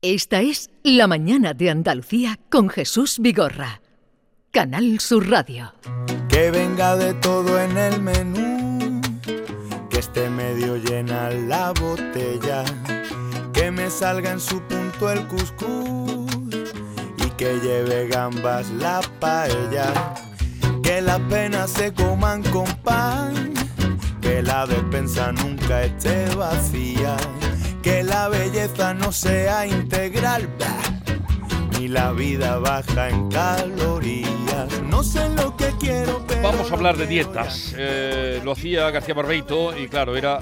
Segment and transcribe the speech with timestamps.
[0.00, 3.82] Esta es La Mañana de Andalucía con Jesús Vigorra.
[4.52, 5.74] Canal Sur Radio.
[6.28, 9.00] Que venga de todo en el menú,
[9.90, 12.64] que esté medio llena la botella,
[13.52, 16.30] que me salga en su punto el cuscús
[17.16, 20.14] y que lleve gambas la paella,
[20.80, 23.52] que las penas se coman con pan,
[24.20, 27.16] que la despensa nunca esté vacía,
[27.82, 30.48] que la belleza no sea integral.
[31.78, 34.82] Ni la vida baja en calorías.
[34.88, 37.74] No sé lo que quiero, pero Vamos a hablar de dietas.
[37.76, 40.40] Eh, lo hacía García Barbeito y claro, era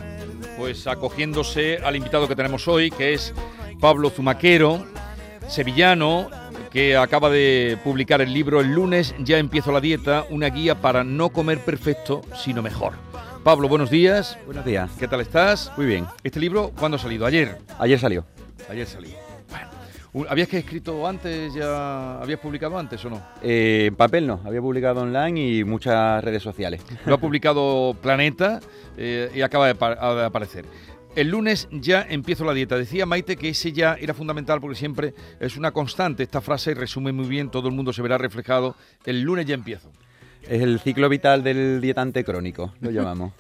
[0.57, 3.35] pues acogiéndose al invitado que tenemos hoy, que es
[3.79, 4.87] Pablo Zumaquero,
[5.49, 6.31] sevillano,
[6.71, 11.05] que acaba de publicar el libro El lunes ya empiezo la dieta, una guía para
[11.05, 12.95] no comer perfecto, sino mejor.
[13.47, 14.37] Pablo, buenos días.
[14.45, 14.91] Buenos días.
[14.99, 15.71] ¿Qué tal estás?
[15.77, 16.05] Muy bien.
[16.25, 17.25] Este libro, ¿cuándo ha salido?
[17.27, 17.59] Ayer.
[17.79, 18.27] Ayer salió.
[18.69, 19.15] Ayer salió.
[20.13, 22.21] Bueno, ¿habías que escrito antes ya?
[22.21, 23.23] ¿Habías publicado antes o no?
[23.45, 26.83] Eh, en papel no, había publicado online y muchas redes sociales.
[27.05, 28.59] Lo ha publicado Planeta
[28.97, 30.65] eh, y acaba de, de aparecer.
[31.15, 32.77] El lunes ya empiezo la dieta.
[32.77, 36.75] Decía Maite que ese ya era fundamental porque siempre es una constante esta frase y
[36.75, 38.75] resume muy bien, todo el mundo se verá reflejado.
[39.05, 39.93] El lunes ya empiezo.
[40.49, 43.33] Es el ciclo vital del dietante crónico, lo llamamos.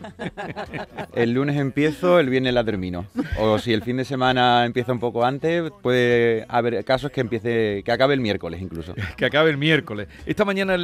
[1.15, 3.07] El lunes empiezo, el viernes la termino.
[3.39, 7.83] O si el fin de semana empieza un poco antes, puede haber casos que empiece,
[7.85, 8.95] que acabe el miércoles incluso.
[9.17, 10.09] Que acabe el miércoles.
[10.27, 10.77] Esta mañana,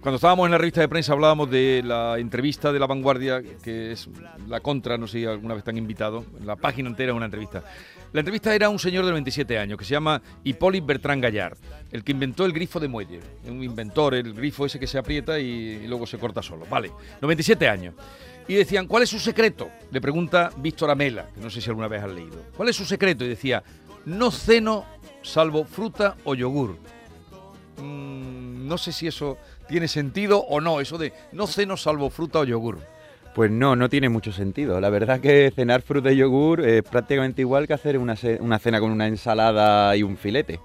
[0.00, 3.92] cuando estábamos en la revista de prensa, hablábamos de la entrevista de La Vanguardia, que
[3.92, 4.08] es
[4.46, 7.24] la contra, no sé si alguna vez te han invitado, la página entera es una
[7.24, 7.64] entrevista.
[8.12, 11.58] La entrevista era un señor de 27 años que se llama Hipólito Bertrand Gallard,
[11.90, 13.20] el que inventó el grifo de muelle.
[13.46, 16.66] Un inventor, el grifo ese que se aprieta y, luego se corta solo.
[16.68, 17.94] Vale, 97 años.
[18.46, 19.70] Y decían, ¿cuál es su secreto?
[19.90, 22.42] Le pregunta Víctor Amela, que no sé si alguna vez has leído.
[22.56, 23.24] ¿Cuál es su secreto?
[23.24, 23.62] Y decía,
[24.06, 24.86] no ceno
[25.22, 26.76] salvo fruta o yogur.
[27.78, 32.40] Mm, no sé si eso tiene sentido o no, eso de no ceno salvo fruta
[32.40, 32.78] o yogur.
[33.34, 34.80] Pues no, no tiene mucho sentido.
[34.80, 38.80] La verdad que cenar fruta y yogur es prácticamente igual que hacer una, una cena
[38.80, 40.58] con una ensalada y un filete.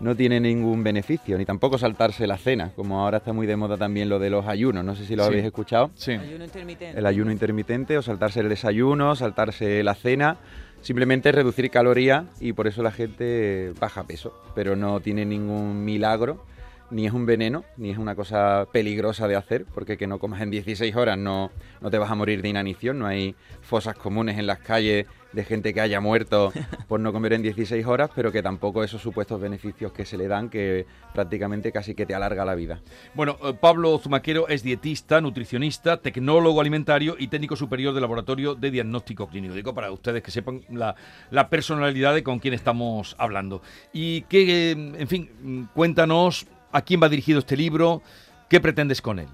[0.00, 3.76] No tiene ningún beneficio, ni tampoco saltarse la cena, como ahora está muy de moda
[3.76, 4.84] también lo de los ayunos.
[4.84, 5.28] No sé si lo Sí.
[5.28, 5.90] habéis escuchado.
[5.96, 6.12] Sí.
[6.12, 6.98] Ayuno intermitente.
[6.98, 10.36] El ayuno intermitente o saltarse el desayuno, saltarse la cena.
[10.80, 14.32] Simplemente reducir calorías y por eso la gente baja peso.
[14.54, 16.44] Pero no tiene ningún milagro,
[16.90, 20.40] ni es un veneno, ni es una cosa peligrosa de hacer, porque que no comas
[20.40, 21.50] en 16 horas no,
[21.80, 22.98] no te vas a morir de inanición.
[22.98, 26.52] No hay fosas comunes en las calles de gente que haya muerto
[26.88, 30.28] por no comer en 16 horas, pero que tampoco esos supuestos beneficios que se le
[30.28, 32.80] dan, que prácticamente casi que te alarga la vida.
[33.14, 38.70] Bueno, eh, Pablo Zumaquero es dietista, nutricionista, tecnólogo alimentario y técnico superior del Laboratorio de
[38.70, 39.54] Diagnóstico Clínico.
[39.54, 40.94] Digo para ustedes que sepan la,
[41.30, 43.60] la personalidad de con quién estamos hablando.
[43.92, 48.02] Y que, eh, en fin, mm, cuéntanos a quién va dirigido este libro,
[48.48, 49.28] qué pretendes con él.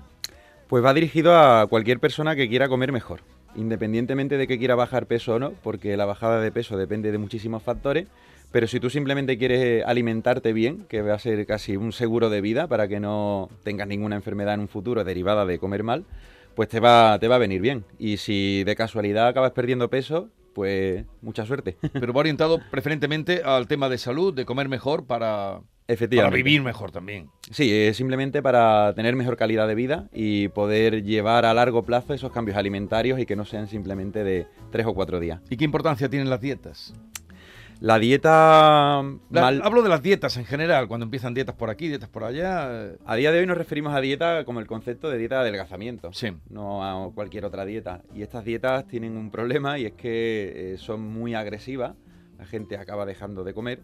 [0.68, 3.20] Pues va dirigido a cualquier persona que quiera comer mejor,
[3.54, 7.18] independientemente de que quiera bajar peso o no, porque la bajada de peso depende de
[7.18, 8.08] muchísimos factores,
[8.50, 12.40] pero si tú simplemente quieres alimentarte bien, que va a ser casi un seguro de
[12.40, 16.04] vida para que no tengas ninguna enfermedad en un futuro derivada de comer mal,
[16.54, 17.84] pues te va, te va a venir bien.
[17.98, 21.76] Y si de casualidad acabas perdiendo peso, pues mucha suerte.
[21.92, 26.90] Pero va orientado preferentemente al tema de salud, de comer mejor para, para vivir mejor
[26.90, 27.30] también.
[27.50, 32.14] Sí, es simplemente para tener mejor calidad de vida y poder llevar a largo plazo
[32.14, 35.40] esos cambios alimentarios y que no sean simplemente de tres o cuatro días.
[35.50, 36.94] ¿Y qué importancia tienen las dietas?
[37.80, 42.08] La dieta La- Hablo de las dietas en general, cuando empiezan dietas por aquí, dietas
[42.08, 42.68] por allá.
[42.70, 45.40] eh, A día de hoy nos referimos a dieta como el concepto de dieta de
[45.42, 46.28] adelgazamiento, Sí.
[46.48, 48.02] no a cualquier otra dieta.
[48.14, 51.94] Y estas dietas tienen un problema y es que eh, son muy agresivas,
[52.38, 53.80] la gente acaba dejando de comer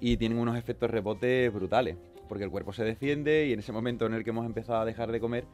[0.00, 1.96] y tienen unos efectos rebotes brutales,
[2.28, 4.84] porque el cuerpo se defiende y en ese momento en el que hemos empezado a
[4.84, 5.44] dejar de comer,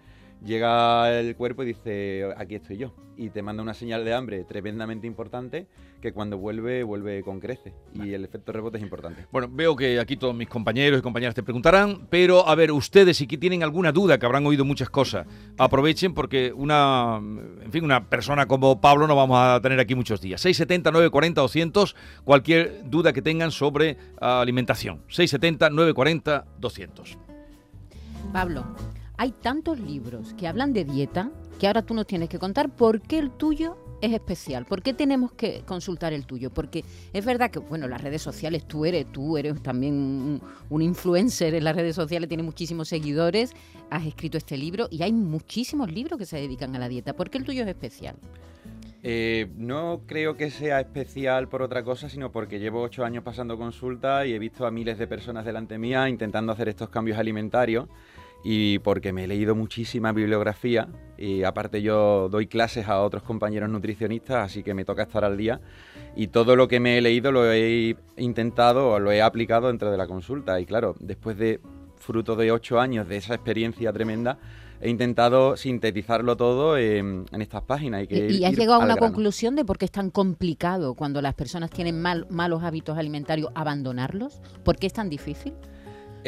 [0.44, 2.94] llega el cuerpo y dice, aquí estoy yo.
[3.16, 5.66] Y te manda una señal de hambre tremendamente importante
[6.00, 7.72] que cuando vuelve, vuelve con crece.
[7.94, 9.26] Y el efecto rebote es importante.
[9.32, 13.16] Bueno, veo que aquí todos mis compañeros y compañeras te preguntarán, pero a ver, ustedes
[13.16, 15.26] si que tienen alguna duda, que habrán oído muchas cosas,
[15.56, 20.20] aprovechen porque una, en fin, una persona como Pablo no vamos a tener aquí muchos
[20.20, 20.40] días.
[20.42, 25.02] 670 940 200, cualquier duda que tengan sobre ah, alimentación.
[25.08, 27.18] 670 940 200.
[28.32, 28.64] Pablo,
[29.16, 33.00] hay tantos libros que hablan de dieta que ahora tú nos tienes que contar por
[33.00, 34.66] qué el tuyo es especial.
[34.66, 36.50] ¿Por qué tenemos que consultar el tuyo?
[36.50, 36.84] Porque
[37.14, 41.64] es verdad que, bueno, las redes sociales, tú eres, tú eres también un, influencer en
[41.64, 43.54] las redes sociales, tienes muchísimos seguidores,
[43.90, 47.14] has escrito este libro y hay muchísimos libros que se dedican a la dieta.
[47.14, 48.16] ¿Por qué el tuyo es especial?
[49.02, 53.56] Eh, no creo que sea especial por otra cosa, sino porque llevo ocho años pasando
[53.56, 57.88] consulta y he visto a miles de personas delante mía intentando hacer estos cambios alimentarios
[58.48, 60.86] y porque me he leído muchísima bibliografía
[61.18, 65.36] y aparte yo doy clases a otros compañeros nutricionistas, así que me toca estar al
[65.36, 65.60] día
[66.14, 69.96] y todo lo que me he leído lo he intentado lo he aplicado dentro de
[69.96, 71.58] la consulta y claro, después de
[71.96, 74.38] fruto de ocho años de esa experiencia tremenda,
[74.80, 78.04] he intentado sintetizarlo todo en, estas páginas.
[78.04, 81.20] Y, que ¿Y has llegado a una conclusión de por qué es tan complicado cuando
[81.20, 84.40] las personas tienen malos hábitos alimentarios abandonarlos?
[84.62, 85.54] ¿Por qué es tan difícil?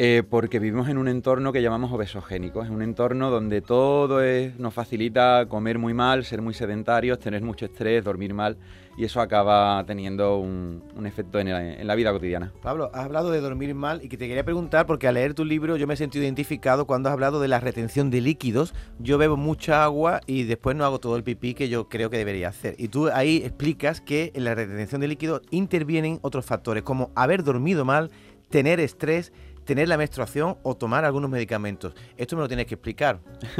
[0.01, 2.63] Eh, porque vivimos en un entorno que llamamos obesogénico.
[2.63, 4.21] Es un entorno donde todo
[4.57, 8.55] nos facilita comer muy mal, ser muy sedentarios, tener mucho estrés, dormir mal
[8.95, 12.53] y eso acaba teniendo un, efecto en la, vida cotidiana.
[12.61, 15.43] Pablo, has hablado de dormir mal y que te quería preguntar porque al leer tu
[15.43, 18.73] libro yo me he sentido identificado cuando has hablado de la retención de líquidos.
[18.99, 22.17] Yo bebo mucha agua y después no hago todo el pipí que yo creo que
[22.17, 22.75] debería hacer.
[22.77, 27.43] Y tú ahí explicas que en la retención de líquidos intervienen otros factores como haber
[27.43, 28.11] dormido mal,
[28.49, 29.31] tener estrés
[29.69, 31.93] tener la menstruación o tomar algunos medicamentos.
[32.17, 33.19] Esto me lo tienes que explicar.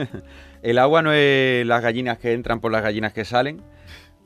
[0.63, 3.61] el agua no es las gallinas que entran por las gallinas que salen,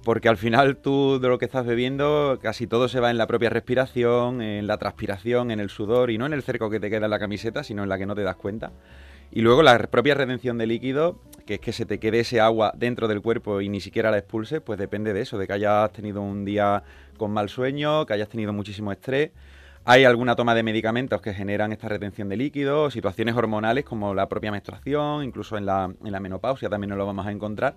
[0.06, 3.28] porque al final tú de lo que estás bebiendo casi todo se va en la
[3.28, 6.90] propia respiración, en la transpiración, en el sudor y no en el cerco que te
[6.90, 8.72] queda en la camiseta, sino en la que no te das cuenta.
[9.30, 12.72] Y luego la propia retención de líquido, que es que se te quede ese agua
[12.78, 15.92] dentro del cuerpo y ni siquiera la expulse, pues depende de eso, de que hayas
[15.92, 16.82] tenido un día
[17.18, 19.32] con mal sueño, que hayas tenido muchísimo estrés
[19.86, 24.30] hay alguna toma de medicamentos que generan esta retención de líquidos, situaciones hormonales como la
[24.30, 27.76] propia menstruación, incluso en la, en la menopausia también nos lo vamos a encontrar,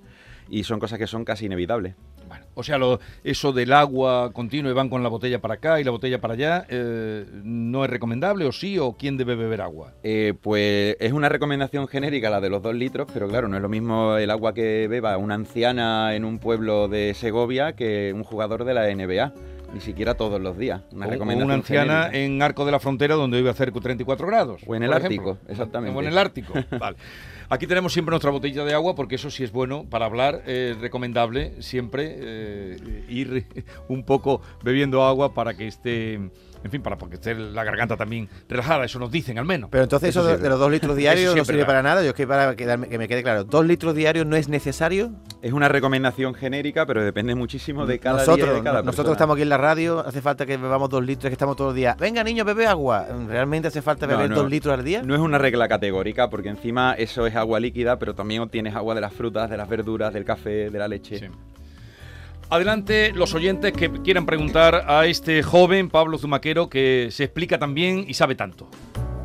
[0.49, 1.95] y son cosas que son casi inevitables.
[2.29, 5.81] Bueno, o sea, lo, eso del agua continuo y van con la botella para acá
[5.81, 8.79] y la botella para allá, eh, ¿no es recomendable o sí?
[8.79, 9.93] ¿O quién debe beber agua?
[10.03, 13.63] Eh, pues es una recomendación genérica la de los dos litros, pero claro, no es
[13.63, 18.25] lo mismo el agua que beba una anciana en un pueblo de Segovia que un
[18.25, 19.33] jugador de la NBA
[19.73, 20.83] ni siquiera todos los días.
[20.93, 24.63] Una o, una anciana en Arco de la Frontera donde iba a hacer 34 grados.
[24.67, 25.97] O en el Ártico, exactamente.
[25.97, 26.97] O en el Ártico, vale.
[27.49, 30.77] Aquí tenemos siempre nuestra botella de agua porque eso sí es bueno para hablar, es
[30.79, 33.47] recomendable siempre eh, ir
[33.89, 36.31] un poco bebiendo agua para que esté
[36.65, 39.71] en fin, para que esté la garganta también relajada, eso nos dicen al menos.
[39.71, 42.27] Pero entonces eso, de, los dos litros diarios no sirve para nada, yo es que
[42.27, 45.13] para que me quede claro, ¿dos litros diarios no es necesario?
[45.43, 49.35] Es una recomendación genérica, pero depende muchísimo de cada nosotros, día de cada Nosotros estamos
[49.35, 51.97] aquí en la radio, hace falta que bebamos dos litros, que estamos todos los días.
[51.99, 53.07] Venga, niño, bebe agua.
[53.29, 55.03] ¿Realmente hace falta beber dos litros al día?
[55.03, 58.95] No es una regla categórica, porque encima eso es agua líquida, pero también obtienes agua
[58.95, 61.31] de las frutas, de las verduras, del café, de la leche.
[62.49, 68.05] Adelante los oyentes que quieran preguntar a este joven Pablo Zumaquero que se explica también
[68.07, 68.69] y sabe tanto.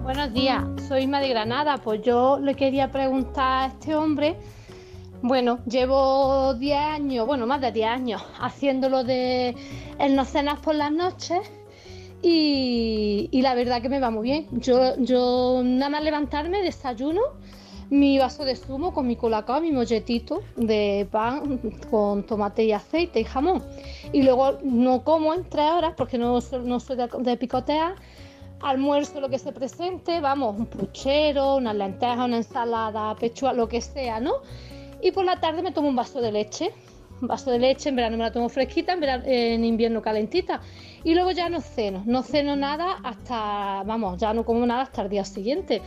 [0.01, 1.77] Buenos días, soy Isma de Granada.
[1.77, 4.37] Pues yo le quería preguntar a este hombre.
[5.21, 9.55] Bueno, llevo 10 años, bueno, más de 10 años haciéndolo de
[9.99, 11.41] el no cenas por las noches
[12.23, 14.47] y, y, la verdad que me va muy bien.
[14.51, 17.21] Yo, yo nada más levantarme, desayuno
[17.91, 21.59] mi vaso de zumo con mi colacao, mi molletito de pan
[21.91, 23.61] con tomate y aceite y jamón.
[24.13, 27.95] Y luego no como en tres horas porque no, no soy de, picotear.
[28.61, 33.81] Almuerzo lo que se presente, vamos, un puchero, una lenteja, una ensalada, pechuga, lo que
[33.81, 34.35] sea, ¿no?
[35.01, 36.71] Y por la tarde me tomo un vaso de leche.
[37.21, 40.61] Un vaso de leche, en verano me la tomo fresquita, en, en invierno calentita.
[41.03, 45.01] Y luego ya no ceno, no ceno nada hasta, vamos, ya no como nada hasta
[45.01, 45.81] el día siguiente.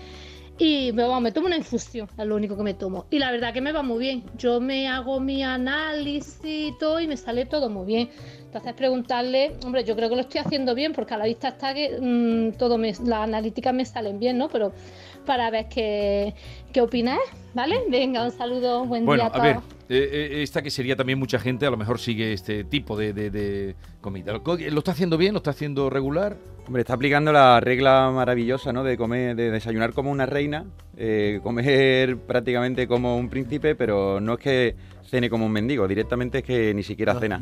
[0.58, 3.06] Y me, me tomo una infusión, es lo único que me tomo.
[3.11, 4.25] Y la verdad que me va muy bien.
[4.38, 8.11] Yo me hago mi análisis y todo y me sale todo muy bien.
[8.44, 11.75] Entonces preguntarle, hombre, yo creo que lo estoy haciendo bien porque a la vista está
[11.75, 14.49] que mm, todo me, las analíticas me salen bien, ¿no?
[14.49, 14.73] Pero
[15.26, 16.34] para ver qué,
[16.73, 17.18] qué opinas,
[17.52, 17.80] ¿vale?
[17.90, 19.42] Venga, un saludo, buen día a todos.
[19.42, 19.56] ver,
[19.88, 23.12] eh, eh, esta que sería también mucha gente, a lo mejor sigue este tipo de,
[23.12, 24.32] de comida.
[24.32, 25.32] ¿Lo está haciendo bien?
[25.32, 26.37] ¿Lo está haciendo regular?
[26.66, 28.85] Hombre, está aplicando la regla maravillosa, ¿no?
[28.85, 30.64] De comer, de desayunar como una reina,
[30.97, 36.38] eh, comer prácticamente como un príncipe, pero no es que cene como un mendigo, directamente
[36.38, 37.40] es que ni siquiera cena.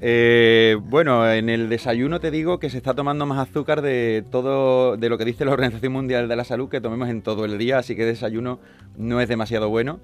[0.00, 4.96] Eh, bueno, en el desayuno te digo que se está tomando más azúcar de todo,
[4.96, 7.56] de lo que dice la Organización Mundial de la Salud, que tomemos en todo el
[7.56, 8.58] día, así que desayuno
[8.96, 10.00] no es demasiado bueno.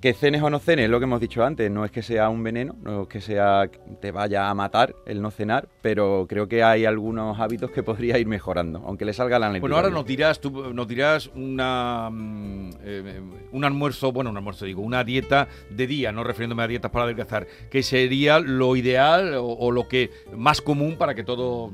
[0.00, 2.42] Que cenes o no cenes, lo que hemos dicho antes, no es que sea un
[2.42, 3.68] veneno, no es que sea
[4.00, 8.18] te vaya a matar el no cenar, pero creo que hay algunos hábitos que podría
[8.18, 12.70] ir mejorando, aunque le salga la Bueno, ahora nos dirás, tú nos dirás una mm,
[12.82, 13.20] eh,
[13.52, 17.04] un almuerzo, bueno, un almuerzo digo, una dieta de día, no refiriéndome a dietas para
[17.04, 21.72] adelgazar, que sería lo ideal o, lo que más común para que todo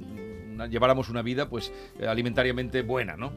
[0.56, 3.32] una- lleváramos una vida pues eh, alimentariamente buena, ¿no?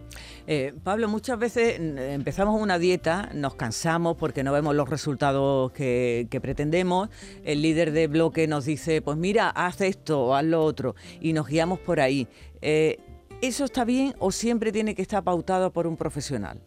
[0.48, 5.72] Eh, Pablo, muchas veces mm, empezamos una dieta, nos cansamos porque no vemos los resultados
[5.74, 7.10] que, que pretendemos.
[7.44, 11.34] El líder de bloque nos dice, pues mira, haz esto o haz lo otro, y
[11.34, 12.28] nos guiamos por ahí.
[12.62, 12.98] Eh,
[13.42, 16.60] ¿Eso está bien o siempre tiene que estar pautado por un profesional?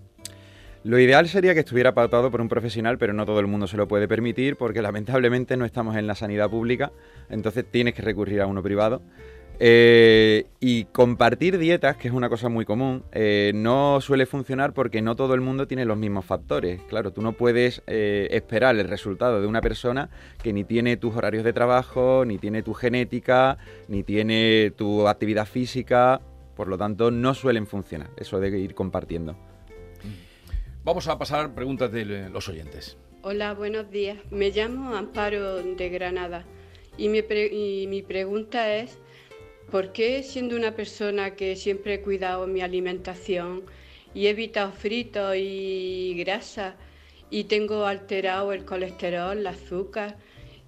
[0.84, 3.76] Lo ideal sería que estuviera pautado por un profesional, pero no todo el mundo se
[3.76, 6.90] lo puede permitir porque lamentablemente no estamos en la sanidad pública,
[7.30, 9.00] entonces tienes que recurrir a uno privado.
[9.60, 15.02] Eh, y compartir dietas, que es una cosa muy común, eh, no suele funcionar porque
[15.02, 16.80] no todo el mundo tiene los mismos factores.
[16.88, 20.10] Claro, tú no puedes eh, esperar el resultado de una persona
[20.42, 25.46] que ni tiene tus horarios de trabajo, ni tiene tu genética, ni tiene tu actividad
[25.46, 26.20] física,
[26.56, 29.36] por lo tanto no suelen funcionar eso de ir compartiendo.
[30.84, 32.96] Vamos a pasar preguntas de los oyentes.
[33.22, 34.18] Hola, buenos días.
[34.32, 36.44] Me llamo Amparo de Granada
[36.98, 38.98] y mi, pre- y mi pregunta es,
[39.72, 43.62] ¿por qué siendo una persona que siempre he cuidado mi alimentación
[44.14, 46.76] y he evitado fritos y grasa
[47.30, 50.18] y tengo alterado el colesterol, el azúcar?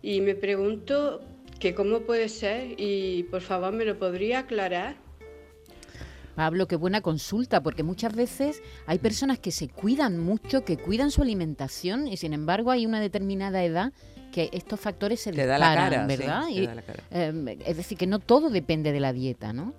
[0.01, 1.21] Y me pregunto
[1.61, 4.97] que cómo puede ser y por favor me lo podría aclarar.
[6.35, 11.11] Pablo, qué buena consulta, porque muchas veces hay personas que se cuidan mucho, que cuidan
[11.11, 13.93] su alimentación y sin embargo hay una determinada edad
[14.35, 16.45] que estos factores se Te da la disparan, cara, sí, ¿verdad?
[16.47, 17.03] te Y, da la cara.
[17.13, 19.73] eh, es decir, que no todo depende de la dieta, ¿no?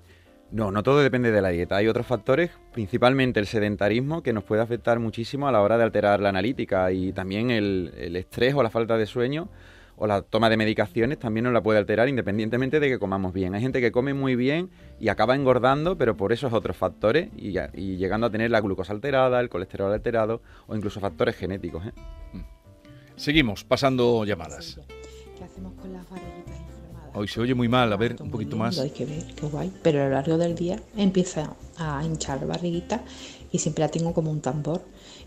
[0.52, 1.76] No, no todo depende de la dieta.
[1.76, 5.84] Hay otros factores, principalmente el sedentarismo, que nos puede afectar muchísimo a la hora de
[5.84, 9.50] alterar la analítica y también el, el estrés o la falta de sueño
[9.98, 13.56] o la toma de medicaciones también nos la puede alterar independientemente de que comamos bien.
[13.56, 14.70] Hay gente que come muy bien
[15.00, 18.62] y acaba engordando, pero por esos otros factores y, ya- y llegando a tener la
[18.62, 21.86] glucosa alterada, el colesterol alterado o incluso factores genéticos.
[21.88, 21.92] ¿eh?
[23.18, 24.78] Seguimos pasando llamadas.
[25.38, 27.16] ¿Qué hacemos con las barriguitas inflamadas?
[27.16, 28.78] Hoy se oye muy mal, a ver, un poquito más.
[28.78, 29.72] Hay que ver, qué guay.
[29.82, 33.04] Pero a lo largo del día empieza a hinchar la barriguita
[33.52, 34.82] y siempre la tengo como un tambor.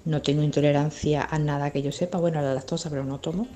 [0.04, 3.49] No tengo intolerancia a nada que yo sepa, bueno, a la lactosa, pero no tomo.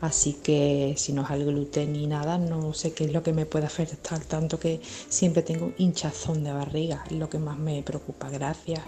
[0.00, 3.32] Así que si no es al gluten ni nada, no sé qué es lo que
[3.32, 7.82] me puede afectar, tanto que siempre tengo hinchazón de barriga, es lo que más me
[7.82, 8.30] preocupa.
[8.30, 8.80] Gracias.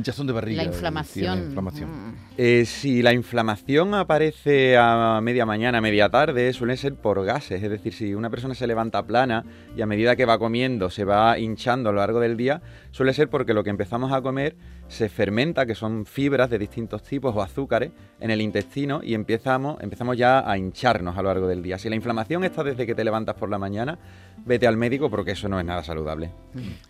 [0.00, 0.62] Hinchazón de barriga.
[0.62, 1.38] La inflamación.
[1.38, 1.90] la inflamación.
[1.90, 2.14] mm.
[2.38, 7.62] Eh, si la inflamación aparece a media mañana, media tarde, suele ser por gases.
[7.62, 9.44] Es decir, si una persona se levanta plana
[9.76, 13.12] y a medida que va comiendo se va hinchando a lo largo del día, suele
[13.12, 14.56] ser porque lo que empezamos a comer
[14.88, 19.80] se fermenta, que son fibras de distintos tipos o azúcares, en el intestino y empezamos,
[19.82, 21.78] empezamos ya a hincharnos a lo largo del día.
[21.78, 23.98] Si la inflamación está desde que te levantas por la mañana,
[24.44, 26.30] vete al médico porque eso no es nada saludable.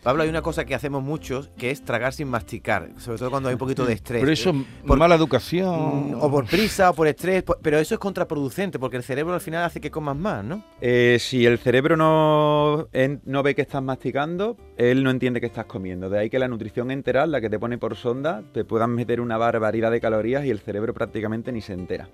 [0.02, 3.48] Pablo, hay una cosa que hacemos muchos que es tragar sin masticar, sobre todo cuando
[3.48, 4.20] hay un poquito de estrés.
[4.20, 6.12] Pero eso, Eh, por- mala educación.
[6.12, 9.34] Mm, O por prisa o por estrés, por- pero eso es contraproducente porque el cerebro
[9.34, 10.62] al final hace que comas más, ¿no?
[10.80, 15.46] Eh, si el cerebro no, en- no ve que estás masticando, él no entiende que
[15.46, 16.08] estás comiendo.
[16.08, 19.20] De ahí que la nutrición enteral, la que te pone por sonda, te puedan meter
[19.20, 22.08] una barbaridad de calorías y el cerebro prácticamente ni se entera.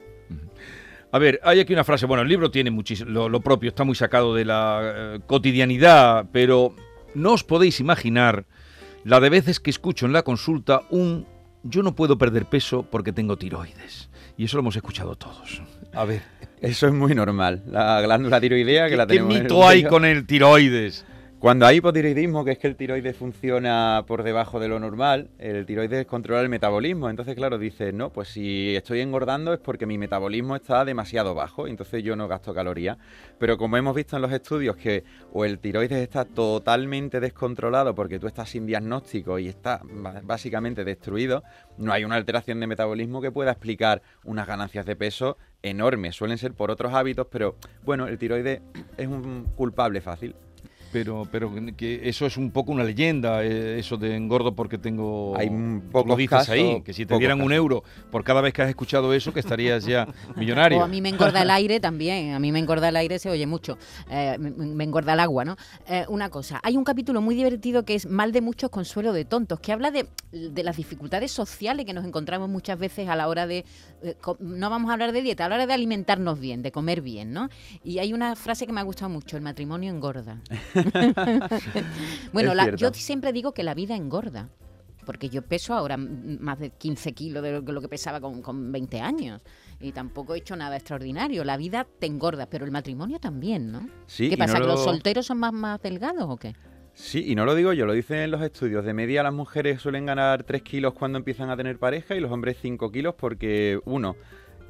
[1.17, 3.85] A ver, hay aquí una frase, bueno, el libro tiene muchísimo, lo, lo propio, está
[3.85, 6.75] muy sacado de la eh, cotidianidad, pero
[7.15, 8.45] no os podéis imaginar
[9.03, 11.27] la de veces que escucho en la consulta un
[11.63, 14.11] yo no puedo perder peso porque tengo tiroides.
[14.37, 15.63] Y eso lo hemos escuchado todos.
[15.95, 16.21] A ver,
[16.61, 17.63] Eso es muy normal.
[17.67, 19.89] La glándula tiroidea que ¿qué, la qué tenemos en el mito hay cuello.
[19.89, 21.07] con el tiroides?
[21.47, 25.65] Cuando hay hipotiroidismo, que es que el tiroides funciona por debajo de lo normal, el
[25.65, 27.09] tiroides controla el metabolismo.
[27.09, 31.69] Entonces, claro, dices, no, pues si estoy engordando es porque mi metabolismo está demasiado bajo,
[31.69, 32.99] entonces yo no gasto calorías.
[33.39, 38.19] Pero como hemos visto en los estudios que o el tiroides está totalmente descontrolado porque
[38.19, 39.83] tú estás sin diagnóstico y está
[40.25, 41.45] básicamente destruido,
[41.79, 46.17] no hay una alteración de metabolismo que pueda explicar unas ganancias de peso enormes.
[46.17, 48.63] Suelen ser por otros hábitos, pero bueno, el tiroides
[48.97, 50.35] es un culpable fácil.
[50.97, 55.35] Pero, pero que eso es un poco una leyenda, eh, eso de engordo porque tengo...
[55.37, 55.51] Hay
[55.93, 58.63] pocos lo dices casos, ahí, que si te dieran un euro por cada vez que
[58.63, 60.79] has escuchado eso, que estarías ya millonario.
[60.79, 63.29] O a mí me engorda el aire también, a mí me engorda el aire, se
[63.29, 63.77] oye mucho,
[64.11, 65.57] Eh, me, me engorda el agua, ¿no?
[65.87, 69.27] Eh, una cosa, hay un capítulo muy divertido que es Mal de muchos, consuelo de
[69.27, 73.29] tontos, que habla de, de las dificultades sociales que nos encontramos muchas veces a la
[73.29, 73.67] hora de,
[74.03, 76.73] eh, co- no vamos a hablar de dieta, a la hora de alimentarnos bien, de
[76.73, 77.51] comer bien, ¿no?
[77.85, 80.41] Y hay una frase que me ha gustado mucho, el matrimonio engorda.
[82.33, 84.49] bueno, la- yo siempre digo que la vida engorda.
[85.05, 89.01] Porque yo peso ahora más de 15 kilos de lo que, pesaba con, con 20
[89.01, 89.41] años.
[89.81, 91.45] Y tampoco he hecho nada extraordinario.
[91.45, 93.89] La vida te engorda, pero el matrimonio también, ¿no?
[94.07, 94.55] Sí, ¿Qué pasa?
[94.55, 96.57] no ¿Que lo- los solteros son más, más delgados o qué?
[96.93, 98.85] Sí, y no lo digo yo, lo dicen los estudios.
[98.85, 102.33] De media las mujeres suelen ganar 3 kilos cuando empiezan a tener pareja y los
[102.33, 104.17] hombres 5 kilos porque, uno,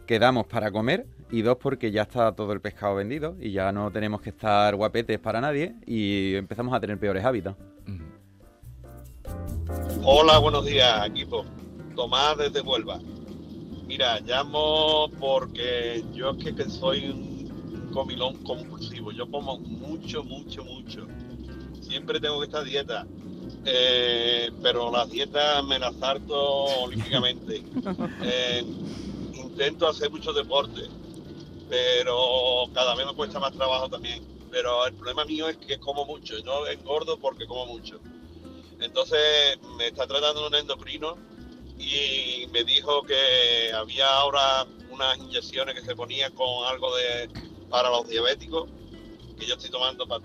[0.07, 3.91] quedamos para comer y dos porque ya está todo el pescado vendido y ya no
[3.91, 7.57] tenemos que estar guapetes para nadie y empezamos a tener peores hábitos.
[10.03, 11.45] Hola, buenos días, equipo.
[11.97, 13.01] Tomás desde Huelva.
[13.87, 19.11] Mira, llamo porque yo es que, que soy un comilón compulsivo.
[19.11, 21.07] Yo como mucho, mucho, mucho.
[21.81, 23.07] Siempre tengo que estar dieta.
[23.65, 27.63] Eh, pero las dietas me las harto olímpicamente.
[28.23, 28.65] Eh,
[29.57, 30.83] intento hacer mucho deporte,
[31.71, 34.23] pero cada vez me cuesta más trabajo también.
[34.51, 36.39] Pero el problema mío es que como mucho.
[36.39, 37.99] Yo engordo porque como mucho.
[38.81, 41.17] Entonces me está tratando un endocrino
[41.79, 47.31] y me dijo que había ahora unas inyecciones que se ponían con algo de
[47.71, 48.69] para los diabéticos,
[49.39, 50.23] que yo estoy tomando para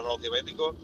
[0.00, 0.76] los diabéticos,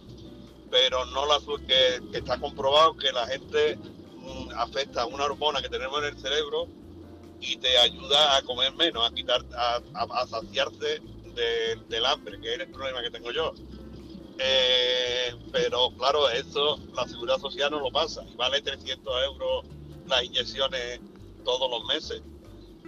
[0.71, 5.63] pero no la que, que está comprobado que la gente mm, afecta a una hormona
[5.63, 6.69] que tenemos en el cerebro
[7.41, 10.41] y te ayuda a comer menos, a quitar, a, a-
[11.35, 13.53] de- del hambre, que es el problema que tengo yo.
[14.39, 19.65] Eh, pero claro, eso la seguridad social no lo pasa y vale 300 euros
[20.07, 21.01] las inyecciones
[21.45, 22.23] todos los meses.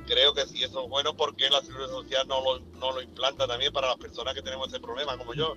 [0.07, 3.89] Creo que sí, eso es bueno porque la seguridad social no lo, implanta también para
[3.89, 5.57] las personas que tenemos ese problema como yo,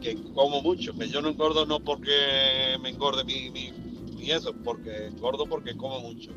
[0.00, 3.50] que como mucho, yo no engordo no porque me engorde mi,
[4.30, 6.30] eso, porque engordo porque como mucho.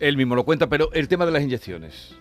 [0.00, 2.14] Él mismo lo cuenta, pero el tema de las inyecciones.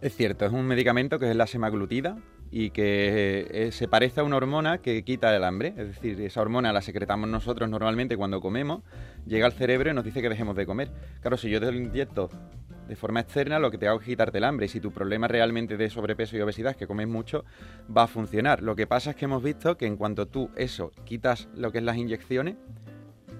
[0.00, 2.16] Es cierto, es un medicamento que es la semaglutida
[2.50, 5.74] y que eh, se parece a una hormona que quita el hambre.
[5.76, 8.82] Es decir, esa hormona la secretamos nosotros normalmente cuando comemos,
[9.26, 10.90] llega al cerebro y nos dice que dejemos de comer.
[11.20, 12.30] Claro, si yo te lo inyecto
[12.88, 14.66] de forma externa, lo que te hago es quitarte el hambre.
[14.66, 17.44] Y si tu problema realmente de sobrepeso y obesidad es que comes mucho,
[17.96, 18.62] va a funcionar.
[18.62, 21.78] Lo que pasa es que hemos visto que en cuanto tú eso quitas lo que
[21.78, 22.56] es las inyecciones,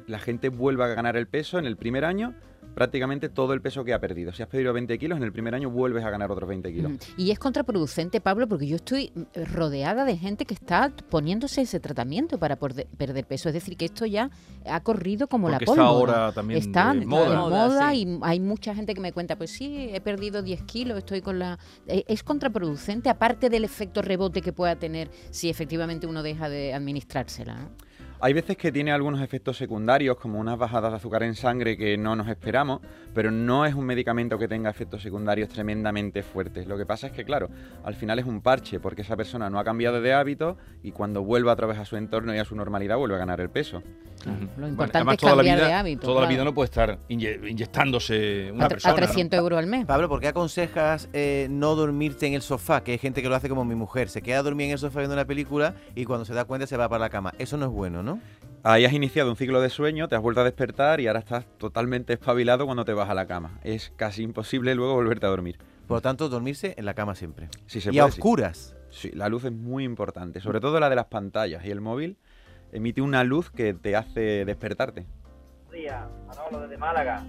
[0.06, 2.36] la gente vuelve a ganar el peso en el primer año
[2.74, 4.32] prácticamente todo el peso que ha perdido.
[4.32, 6.92] Si has perdido 20 kilos, en el primer año vuelves a ganar otros 20 kilos.
[7.16, 9.22] Y es contraproducente, Pablo, porque yo estoy mm,
[9.54, 13.48] rodeada de gente que está poniéndose ese tratamiento para perder peso.
[13.48, 14.30] Es decir, que esto ya
[14.66, 16.12] ha corrido como Porque la está pólvora.
[16.12, 17.36] ahora también está de de moda.
[17.48, 18.02] moda, sí.
[18.06, 21.38] y hay mucha gente que me cuenta, pues sí, he perdido 10 kilos, estoy con
[21.38, 21.58] la...
[21.86, 26.72] Eh, Es contraproducente, aparte del efecto rebote que pueda tener si efectivamente uno deja de
[26.74, 27.54] administrársela.
[27.54, 27.70] ¿no?
[28.22, 31.96] Hay veces que tiene algunos efectos secundarios, como unas bajadas de azúcar en sangre que
[31.96, 32.80] no nos esperamos,
[33.14, 36.66] pero no es un medicamento que tenga efectos secundarios tremendamente fuertes.
[36.66, 37.48] Lo que pasa es que, claro,
[37.82, 41.22] al final es un parche, porque esa persona no ha cambiado de hábito y cuando
[41.22, 43.82] vuelva otra vez a su entorno y a su normalidad vuelve a ganar el peso.
[44.26, 46.06] Lo Bueno, importante además, es toda la cambiar vida, de hábito.
[46.06, 48.92] Toda la vida no puede estar inye- inyectándose una a, persona.
[48.92, 49.86] a 300 euros al mes.
[49.86, 52.84] Pablo, ¿por qué aconsejas eh, no dormirte en el sofá?
[52.84, 54.10] Que hay gente que lo hace como mi mujer.
[54.10, 56.76] Se queda dormida en el sofá viendo una película y cuando se da cuenta se
[56.76, 57.32] va para la cama.
[57.38, 58.09] Eso no es bueno, ¿no?
[58.62, 61.46] Ahí has iniciado un ciclo de sueño, te has vuelto a despertar y ahora estás
[61.56, 63.58] totalmente espabilado cuando te vas a la cama.
[63.64, 65.58] Es casi imposible luego volverte a dormir.
[65.86, 67.48] Por lo tanto, dormirse en la cama siempre.
[67.66, 68.20] Si se y puede, a sí.
[68.20, 68.76] oscuras.
[68.90, 72.18] Sí, la luz es muy importante, sobre todo la de las pantallas y el móvil
[72.72, 75.06] emite una luz que te hace despertarte.
[75.66, 77.24] Buenos días, Manolo desde Málaga.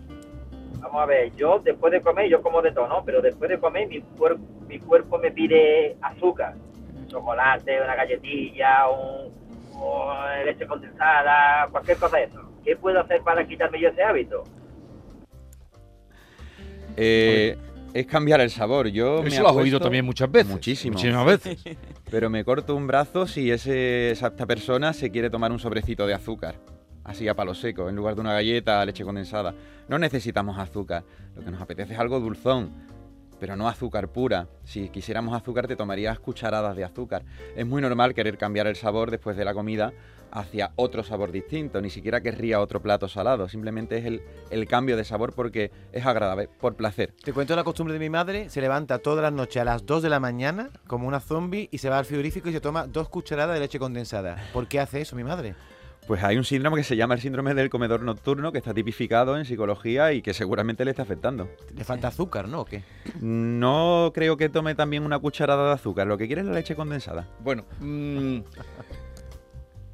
[0.79, 3.05] Vamos a ver, yo después de comer, yo como de todo, ¿no?
[3.05, 6.55] Pero después de comer mi cuerpo me pide azúcar.
[7.07, 9.40] Chocolate, una galletilla, un,
[9.81, 10.13] o
[10.45, 12.39] leche condensada, cualquier cosa de eso.
[12.63, 14.43] ¿Qué puedo hacer para quitarme yo ese hábito?
[16.95, 17.57] Eh,
[17.93, 18.87] es cambiar el sabor.
[18.87, 20.51] Yo me Eso lo has oído también muchas veces.
[20.51, 20.93] Muchísimo.
[20.93, 21.63] Muchísimas veces.
[22.11, 26.05] Pero me corto un brazo si ese, esa esta persona se quiere tomar un sobrecito
[26.05, 26.55] de azúcar.
[27.03, 29.55] Así a palo seco, en lugar de una galleta, leche condensada.
[29.87, 31.03] No necesitamos azúcar.
[31.35, 32.71] Lo que nos apetece es algo dulzón.
[33.41, 34.47] Pero no azúcar pura.
[34.63, 37.23] Si quisiéramos azúcar, te tomarías cucharadas de azúcar.
[37.55, 39.93] Es muy normal querer cambiar el sabor después de la comida
[40.31, 41.81] hacia otro sabor distinto.
[41.81, 43.49] Ni siquiera querría otro plato salado.
[43.49, 47.15] Simplemente es el, cambio de sabor porque es agradable, por placer.
[47.23, 50.03] Te cuento la costumbre de mi madre, se levanta todas las noches a las 2
[50.03, 53.09] de la mañana como una zombie y se va al frigorífico y se toma dos
[53.09, 54.37] cucharadas de leche condensada.
[54.53, 55.55] ¿Por qué hace eso mi madre?
[56.07, 59.37] Pues hay un síndrome que se llama el síndrome del comedor nocturno que está tipificado
[59.37, 61.49] en psicología y que seguramente le está afectando.
[61.75, 62.61] Le falta azúcar, ¿no?
[62.61, 62.83] ¿O qué?
[63.21, 66.75] No creo que tome también una cucharada de azúcar, lo que quiere es la leche
[66.75, 67.27] condensada.
[67.39, 68.39] Bueno, mm,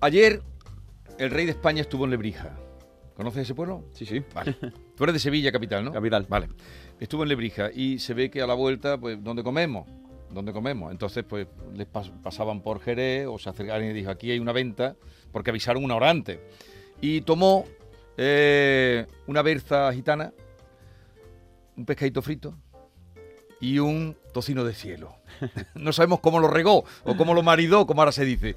[0.02, 0.42] ayer
[1.20, 2.58] el rey de España estuvo en Lebrija.
[3.16, 3.84] ¿Conoces ese pueblo?
[3.94, 4.24] Sí, sí.
[4.34, 4.56] Vale.
[4.96, 5.92] Tú eres de Sevilla, capital, ¿no?
[5.92, 6.26] Capital.
[6.30, 6.50] Vale.
[7.00, 9.88] Estuvo en Lebrija y se ve que a la vuelta, pues, ¿dónde comemos?
[10.32, 10.92] ¿Dónde comemos?
[10.92, 14.52] Entonces, pues, les pas- pasaban por Jerez o se acercaron y dijo, aquí hay una
[14.52, 14.96] venta,
[15.32, 16.40] porque avisaron una hora antes.
[17.02, 17.66] Y tomó
[18.18, 20.34] eh, una berza gitana,
[21.76, 22.56] un pescadito frito
[23.62, 25.16] y un tocino de cielo.
[25.76, 28.56] No sabemos cómo lo regó o cómo lo maridó, como ahora se dice.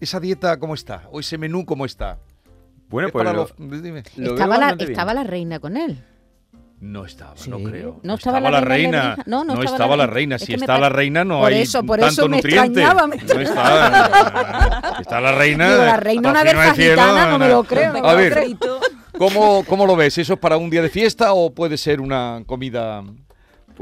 [0.00, 1.08] ¿Esa dieta cómo está?
[1.12, 2.18] ¿O ese menú cómo está?
[2.88, 4.02] Bueno, Es pues para lo- los- dime.
[4.16, 6.02] lo Estaba, la, estaba la reina con él.
[6.82, 7.48] No estaba, Sí.
[7.48, 8.00] no creo.
[8.02, 9.16] No estaba la la reina.
[9.24, 10.34] No, no no estaba estaba la la reina.
[10.34, 12.80] Es Si que está la reina, no Por hay eso, por tanto eso me nutriente.
[12.82, 14.92] extrañaba, me No está.
[15.00, 15.70] está la reina.
[15.70, 17.92] Digo, la reina una vez gitana, no me lo creo.
[17.92, 18.46] no me A ver.
[19.16, 20.18] ¿cómo, ¿cómo lo ves?
[20.18, 23.04] ¿Eso es para un día de fiesta o puede ser una comida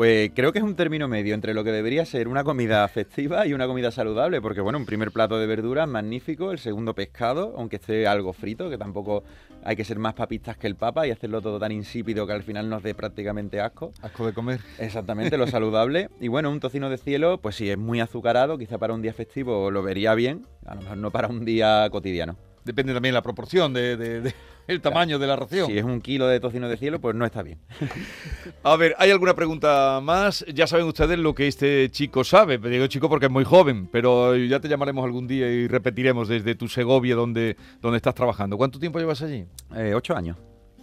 [0.01, 3.47] Pues creo que es un término medio entre lo que debería ser una comida festiva
[3.47, 7.53] y una comida saludable, porque bueno, un primer plato de verduras magnífico, el segundo pescado,
[7.59, 9.25] aunque esté algo frito, que tampoco
[9.63, 12.43] hay que ser más papistas que el papa y hacerlo todo tan insípido que al
[12.43, 13.93] final nos dé prácticamente asco.
[14.01, 14.61] asco de comer?
[14.79, 16.09] Exactamente, lo saludable.
[16.19, 19.13] Y bueno, un tocino de cielo, pues si es muy azucarado, quizá para un día
[19.13, 22.39] festivo lo vería bien, a lo mejor no para un día cotidiano.
[22.65, 24.35] Depende también la proporción de, de- de-
[24.67, 25.67] el tamaño de la ración.
[25.67, 27.59] Si es un kilo de tocino de cielo, pues no está bien.
[28.63, 30.45] A ver, ¿hay alguna pregunta más?
[30.55, 32.59] Ya saben ustedes lo que este chico sabe.
[32.59, 36.55] Digo chico porque es muy joven, pero ya te llamaremos algún día y repetiremos desde
[36.55, 38.57] tu Segovia donde, donde estás trabajando.
[38.57, 39.45] ¿Cuánto tiempo llevas allí?
[39.75, 40.37] Eh, ocho años.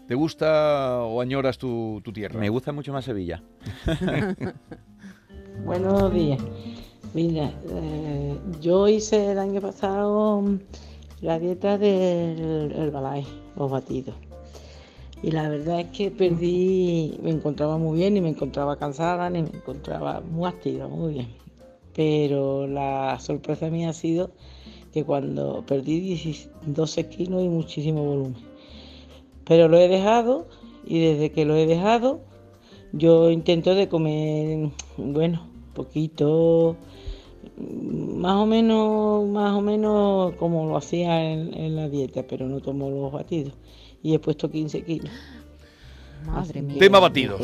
[0.07, 2.39] ¿Te gusta o añoras tu, tu tierra?
[2.39, 3.41] Me gusta mucho más Sevilla.
[5.65, 6.39] Buenos días.
[7.13, 10.43] Mira, eh, yo hice el año pasado
[11.21, 14.15] la dieta del Herbalife, los batidos.
[15.23, 19.41] Y la verdad es que perdí, me encontraba muy bien, ni me encontraba cansada, ni
[19.41, 21.27] me encontraba muy activa, muy bien.
[21.95, 24.29] Pero la sorpresa mía ha sido
[24.93, 28.35] que cuando perdí 10 12 kilos y muchísimo volumen.
[29.45, 30.47] Pero lo he dejado
[30.85, 32.21] y desde que lo he dejado
[32.93, 36.77] yo intento de comer, bueno, poquito,
[37.57, 42.59] más o menos, más o menos como lo hacía en, en la dieta, pero no
[42.59, 43.53] tomo los batidos.
[44.03, 45.11] Y he puesto 15 kilos.
[46.25, 46.77] Madre mía.
[46.79, 47.41] Tema batidos.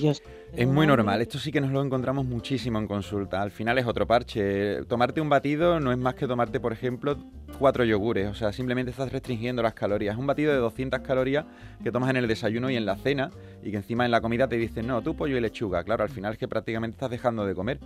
[0.00, 0.12] Yo-
[0.56, 3.42] Es muy normal, esto sí que nos lo encontramos muchísimo en consulta.
[3.42, 4.84] Al final es otro parche.
[4.84, 7.16] Tomarte un batido no es más que tomarte, por ejemplo,
[7.58, 8.28] cuatro yogures.
[8.28, 10.14] O sea, simplemente estás restringiendo las calorías.
[10.14, 11.44] Es un batido de 200 calorías
[11.82, 13.30] que tomas en el desayuno y en la cena
[13.64, 15.82] y que encima en la comida te dicen, no, tú pollo y lechuga.
[15.82, 17.80] Claro, al final es que prácticamente estás dejando de comer.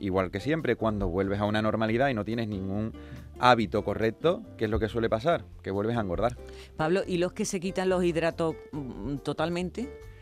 [0.00, 2.94] Igual que siempre, cuando vuelves a una normalidad y no tienes ningún
[3.38, 5.44] hábito correcto, ¿qué es lo que suele pasar?
[5.62, 6.38] Que vuelves a engordar.
[6.78, 10.13] Pablo, ¿y los que se quitan los hidratos mm, totalmente?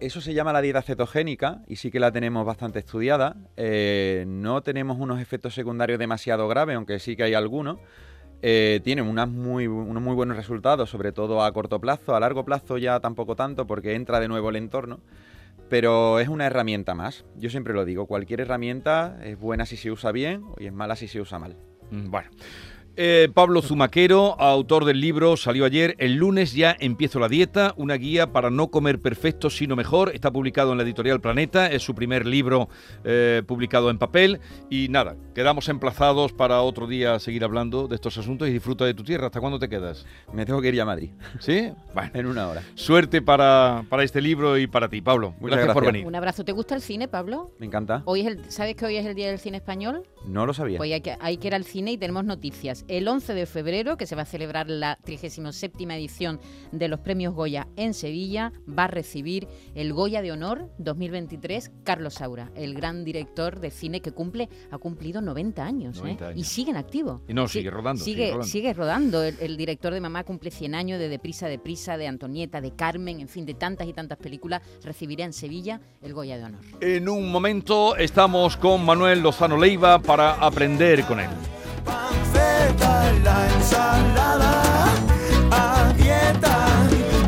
[0.00, 3.36] Eso se llama la dieta cetogénica y sí que la tenemos bastante estudiada.
[3.56, 7.78] Eh, no tenemos unos efectos secundarios demasiado graves, aunque sí que hay algunos.
[8.40, 12.14] Eh, tienen muy, unos muy buenos resultados, sobre todo a corto plazo.
[12.14, 15.00] A largo plazo ya tampoco tanto porque entra de nuevo el entorno.
[15.68, 17.24] Pero es una herramienta más.
[17.36, 20.94] Yo siempre lo digo, cualquier herramienta es buena si se usa bien y es mala
[20.96, 21.56] si se usa mal.
[21.90, 22.30] Mm, Bueno.
[23.00, 25.94] Eh, Pablo Zumaquero, autor del libro, salió ayer.
[25.98, 30.10] El lunes ya empiezo la dieta, una guía para no comer perfecto, sino mejor.
[30.16, 32.68] Está publicado en la editorial Planeta, es su primer libro
[33.04, 34.40] eh, publicado en papel.
[34.68, 38.94] Y nada, quedamos emplazados para otro día seguir hablando de estos asuntos y disfruta de
[38.94, 39.26] tu tierra.
[39.26, 40.04] ¿Hasta cuándo te quedas?
[40.32, 41.12] Me tengo que ir ya a Madrid.
[41.38, 41.70] ¿Sí?
[41.94, 42.62] Bueno, en una hora.
[42.74, 45.34] Suerte para, para este libro y para ti, Pablo.
[45.40, 45.92] Muchas gracias, por gracias.
[45.92, 46.06] venir.
[46.06, 46.44] Un abrazo.
[46.44, 47.52] ¿Te gusta el cine, Pablo?
[47.58, 48.02] Me encanta.
[48.04, 50.04] Hoy es el, ¿Sabes que hoy es el Día del Cine Español?
[50.26, 50.78] No lo sabía.
[50.78, 52.84] Pues hay que, hay que ir al cine y tenemos noticias.
[52.88, 56.40] El 11 de febrero, que se va a celebrar la 37 edición
[56.72, 62.14] de los premios Goya en Sevilla, va a recibir el Goya de Honor 2023 Carlos
[62.14, 66.00] Saura, el gran director de cine que cumple ha cumplido 90 años, ¿eh?
[66.02, 66.38] 90 años.
[66.40, 67.22] y sigue en activo.
[67.28, 68.46] Y no, Sí, sigue rodando, sigue Sigue, rodando.
[68.46, 69.22] sigue rodando.
[69.22, 73.20] El, el director de Mamá cumple 100 años de Deprisa, Deprisa, de Antonieta, de Carmen,
[73.20, 74.62] en fin, de tantas y tantas películas.
[74.82, 76.60] Recibirá en Sevilla el Goya de Honor.
[76.80, 81.28] En un momento estamos con Manuel Lozano Leiva para aprender con él.
[82.60, 84.84] En la ensalada,
[85.50, 86.66] a dieta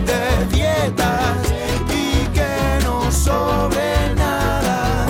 [0.05, 1.53] de dietas
[1.89, 5.07] y que no sobre nada.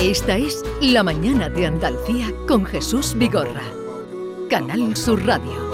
[0.00, 3.62] Esta es La Mañana de Andalucía con Jesús Vigorra.
[4.50, 5.67] Canal Sur Radio.